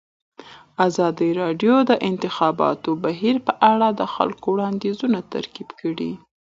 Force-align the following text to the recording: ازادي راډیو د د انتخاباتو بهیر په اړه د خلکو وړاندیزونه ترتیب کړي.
ازادي 0.87 1.29
راډیو 1.41 1.75
د 1.83 1.87
د 1.89 1.91
انتخاباتو 2.09 2.89
بهیر 3.03 3.35
په 3.47 3.53
اړه 3.71 3.87
د 3.99 4.01
خلکو 4.13 4.45
وړاندیزونه 4.53 5.19
ترتیب 5.33 5.69
کړي. 5.79 6.11